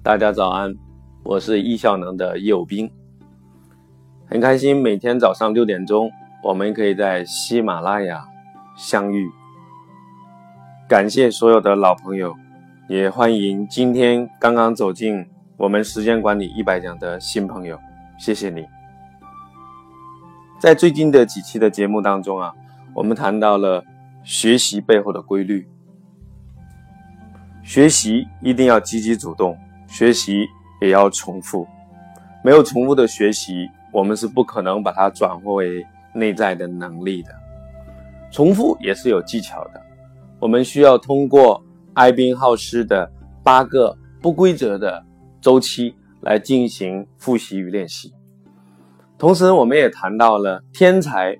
[0.00, 0.74] 大家早安，
[1.24, 2.90] 我是易效能的叶斌，
[4.26, 6.10] 很开心每天早上六点钟，
[6.44, 8.24] 我们可以在喜马拉雅
[8.76, 9.28] 相遇。
[10.88, 12.34] 感谢所有的老朋友，
[12.88, 15.26] 也欢迎今天刚刚走进
[15.56, 17.78] 我们时间管理一百讲的新朋友，
[18.18, 18.64] 谢谢你。
[20.60, 22.54] 在最近的几期的节目当中啊，
[22.94, 23.84] 我们谈到了
[24.22, 25.68] 学习背后的规律，
[27.64, 29.58] 学习一定要积极主动。
[29.88, 30.46] 学习
[30.80, 31.66] 也要重复，
[32.44, 37.34] 没有重复的学习，我们是不可能把它转化为内在的能力的。
[38.30, 39.82] 重复也是有技巧的，
[40.38, 41.64] 我们需要通过
[41.94, 43.10] 艾宾浩斯的
[43.42, 45.02] 八个不规则的
[45.40, 48.12] 周期来进行复习与练习。
[49.16, 51.36] 同时，我们也谈到了天才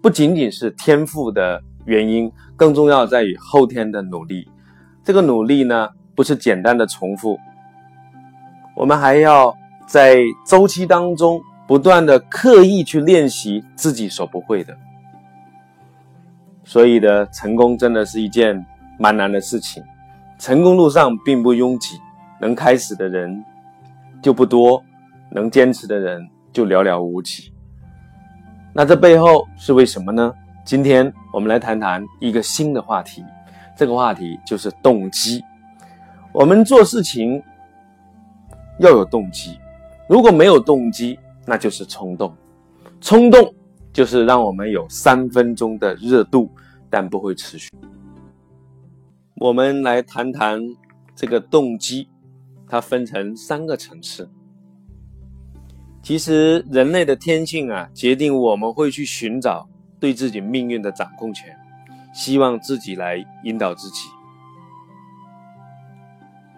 [0.00, 4.48] 不仅仅是天赋的原因，更重要在于后天的努力。
[5.04, 7.38] 这个努力呢，不是简单的重复。
[8.74, 9.54] 我们还要
[9.86, 14.76] 在周期当中不断的刻意去练习自己所不会的，
[16.64, 18.64] 所以的成功真的是一件
[18.98, 19.82] 蛮难的事情。
[20.38, 22.00] 成功路上并不拥挤，
[22.40, 23.44] 能开始的人
[24.22, 24.82] 就不多，
[25.30, 27.52] 能坚持的人就寥寥无几。
[28.72, 30.32] 那这背后是为什么呢？
[30.64, 33.24] 今天我们来谈谈一个新的话题，
[33.76, 35.44] 这个话题就是动机。
[36.32, 37.42] 我们做事情。
[38.80, 39.58] 要有动机，
[40.08, 42.34] 如果没有动机，那就是冲动。
[43.00, 43.54] 冲动
[43.92, 46.50] 就是让我们有三分钟的热度，
[46.88, 47.70] 但不会持续。
[49.36, 50.60] 我们来谈谈
[51.14, 52.08] 这个动机，
[52.66, 54.28] 它分成三个层次。
[56.02, 61.54] 其实人类的天性啊，决定我们会去寻找对自己命运的掌控权，
[62.14, 64.08] 希望自己来引导自己。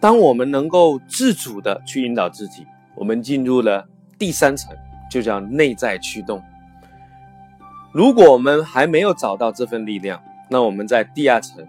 [0.00, 3.84] 当我们能够自主的去引导自己，我们进入了
[4.16, 4.76] 第三层，
[5.10, 6.40] 就叫内在驱动。
[7.90, 11.66] 如果我们还没有找到这份力量，那我们在第二层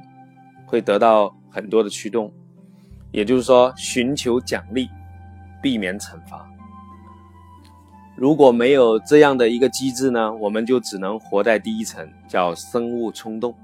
[0.67, 2.31] 会得到很多的驱动，
[3.11, 4.89] 也就是说，寻求奖励，
[5.59, 6.47] 避免惩罚。
[8.15, 13.55] 如果没有这样的一个机制呢，我们就只能活在第一层，叫生物冲动。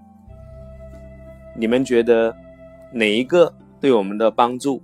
[1.55, 2.35] 你们觉得
[2.91, 3.53] 哪一个？
[3.85, 4.81] 对我们的帮助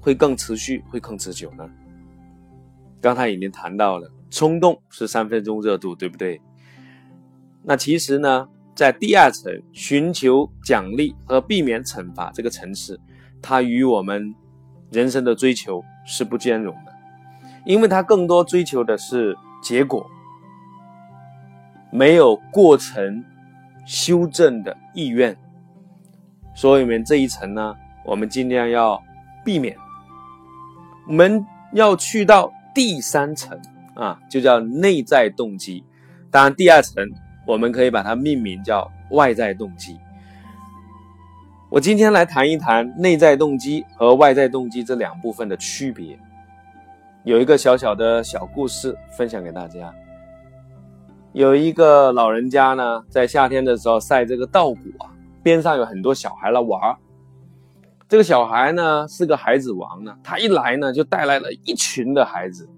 [0.00, 1.64] 会更持续，会更持久呢？
[3.00, 6.40] 刚才已经谈到了，冲动是三分钟热度，对不对？
[7.62, 12.98] 那其实呢，在第二层寻求奖励和避免惩罚这个层次，
[13.40, 14.34] 它与我们
[14.90, 16.92] 人生的追求是不兼容的，
[17.64, 20.04] 因为它更多追求的是结果，
[21.92, 23.24] 没有过程
[23.86, 25.36] 修正的意愿。
[26.56, 27.76] 所以，我们这一层呢？
[28.04, 29.02] 我们尽量要
[29.44, 29.76] 避免，
[31.06, 33.60] 我们要去到第三层
[33.94, 35.84] 啊，就叫内在动机。
[36.30, 37.04] 当然，第二层
[37.46, 39.98] 我们可以把它命名叫外在动机。
[41.68, 46.18] 我今天来谈一谈内在动机和外在动机这两部分的区别。
[47.22, 49.94] 有一个小小的小故事分享给大家。
[51.32, 56.96] 有一个老人家呢，在夏天的时候晒这个稻谷啊，边上有很多小孩来玩儿。
[58.10, 62.68] 这个小孩呢是个孩子王呢，他一来呢就带来了一群的孩子，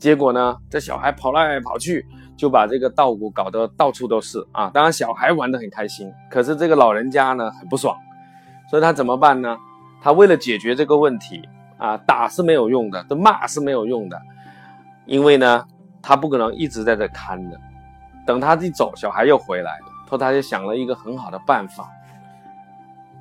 [0.00, 2.04] 结果呢这小孩跑来跑去，
[2.36, 4.68] 就把这个稻谷搞得到处都是啊。
[4.74, 7.96] 当然小孩玩得很开心，可是这个老人家呢很不爽，
[8.68, 9.56] 所以他怎么办呢？
[10.02, 11.48] 他为了解决这个问题
[11.78, 14.20] 啊，打是没有用的，这骂是没有用的，
[15.06, 15.64] 因为呢
[16.02, 17.56] 他不可能一直在这看着，
[18.26, 21.88] 等他一走，小孩又回来了，说他就想了一个很好的办法，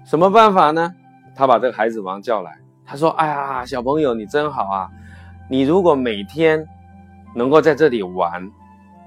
[0.03, 0.96] 什么办法呢？
[1.40, 4.92] 他把这个孩子王叫来，他说：“哎呀，小朋友，你真好啊！
[5.50, 6.68] 你如果每天
[7.34, 8.46] 能够在这里玩，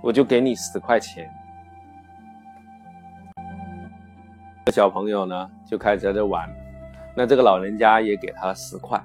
[0.03, 1.29] 我就给你十块钱。”
[4.73, 6.49] 小朋友呢就开始在这玩，
[7.15, 8.99] 那这个老人家也给他十块。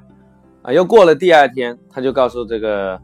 [0.62, 2.98] 啊，又过了第二天，他就告诉这个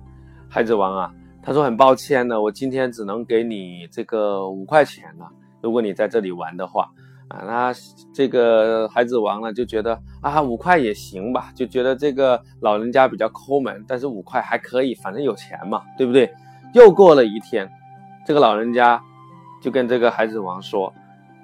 [0.48, 1.12] 孩子王啊，
[1.42, 5.30] 他说：“很抱歉呢，我今天只能给你这个五块钱了。
[5.60, 6.90] 如果你在这里玩的话。”
[7.34, 7.74] 啊，那
[8.14, 16.32] 这个孩子王呢就觉得啊五块也行吧，就觉得这个老人家比较抠门，但是五块还可以，反正有钱嘛，对不对？
[16.76, 17.68] 又过了一天，
[18.24, 19.02] 这个老人家
[19.62, 20.94] 就跟这个孩子王说：“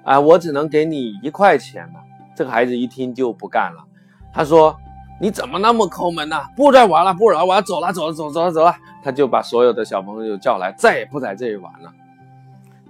[0.04, 1.94] 啊，我只能给你一块钱了。”
[2.36, 3.84] 这个孩子一听就不干了，
[4.32, 4.74] 他说
[5.20, 6.40] ：“你怎么那么抠门呢？
[6.56, 11.92] 不再玩了，不玩，我要走了，走了，走走了，走了。”他就把所有的小朋友叫来，再也不在这里玩了。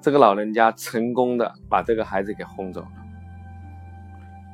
[0.01, 2.89] 这个老人家成功的把这个孩子给轰走了。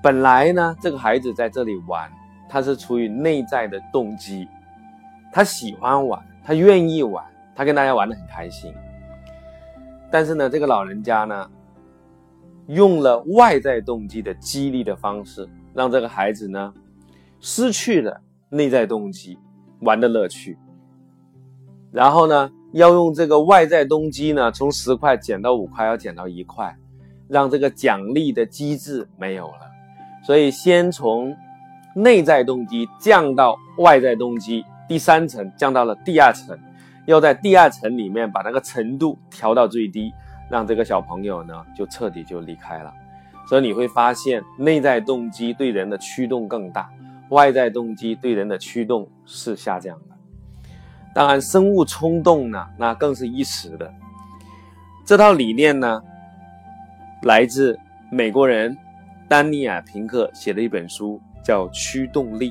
[0.02, 2.10] 本来呢，这个孩子在这里玩，
[2.48, 4.48] 他是出于内在的动机，
[5.32, 8.72] 他喜欢玩，他愿意玩，他跟大家玩的很开心。
[10.10, 11.50] 但是呢，这个老人家呢，
[12.68, 16.72] 用了外在动机的激励的方式，让这个孩子呢，
[17.40, 19.38] 失去了内在动机
[19.80, 20.56] 玩的乐趣。
[21.90, 26.76] 然后呢，要用这个外在动机呢，从十块减到五块，要减到一块，
[27.26, 29.60] 让这个奖励的机制没有了。
[30.26, 31.34] 所以，先从
[31.94, 36.54] 内在动机降到外在动机，第三层降到了第二层，
[37.06, 40.12] 要在第二层里面把那个程度调到最低，
[40.50, 42.92] 让这个小朋友呢就彻底就离开了。
[43.48, 46.90] 所以你会发现，内在动机对人的驱动更大，
[47.30, 50.15] 外在动机对人的驱动是下降的。
[51.16, 53.90] 当然，生物冲动呢，那更是一时的。
[55.02, 56.02] 这套理念呢，
[57.22, 57.80] 来自
[58.12, 58.76] 美国人。
[59.26, 62.50] 丹尼尔·平克写的一本书叫《驱动力》，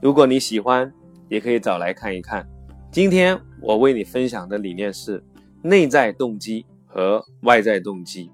[0.00, 0.92] 如果你喜欢，
[1.28, 2.46] 也可以找来看一看。
[2.90, 5.24] 今天我为你分享的理念是
[5.62, 8.30] 内在动机和外在动机。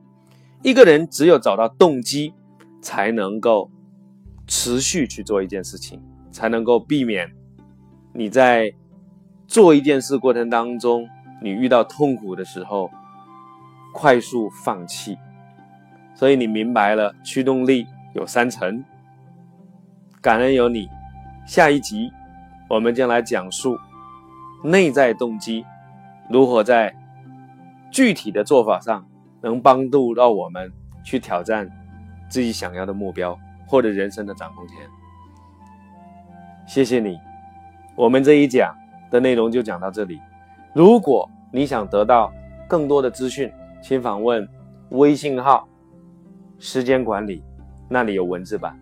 [0.62, 2.34] 一个人只有找到动机，
[2.82, 3.70] 才能够
[4.46, 7.32] 持续去做一件事情，才能够避免
[8.18, 8.74] 你在
[9.46, 11.08] 做一件事过程当中，
[11.40, 12.90] 你遇到痛苦的时候，
[13.94, 15.16] 快速放弃。
[16.16, 18.84] 所以你明白了，驱动力有三层。
[20.20, 20.88] 感恩有你，
[21.46, 22.10] 下一集
[22.68, 23.78] 我们将来讲述
[24.64, 25.64] 内在动机
[26.28, 26.92] 如何在
[27.92, 29.06] 具体的做法上
[29.42, 30.72] 能帮助到我们
[31.04, 31.70] 去挑战
[32.28, 33.38] 自己想要的目标，
[33.68, 34.76] 获得人生的掌控权。
[36.66, 37.16] 谢谢你，
[37.98, 38.72] 我们这一讲
[39.10, 40.20] 的内容就讲到这里。
[40.72, 42.32] 如果你想得到
[42.68, 43.52] 更多的资讯，
[43.82, 44.48] 请访问
[44.90, 45.66] 微信号。
[46.60, 47.42] 时间管理，
[47.88, 48.78] 那里有文字版。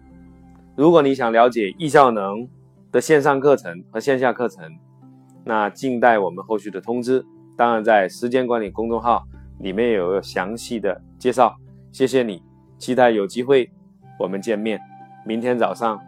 [0.75, 2.47] 如果你想了解易效能
[2.93, 4.71] 的线上课程和线下课程，
[5.45, 7.25] 那静待我们后续的通知。
[7.57, 9.25] 当然，在时间管理公众号
[9.61, 11.55] 里面有详细的介绍。
[11.91, 12.43] 谢谢你，
[12.77, 13.71] 期待有机会
[14.19, 14.79] 我们见面。
[15.27, 15.99] 明天早上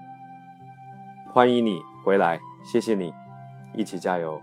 [1.32, 2.38] 欢迎你回来，
[2.70, 3.14] 谢谢你，
[3.72, 4.38] 一起加油。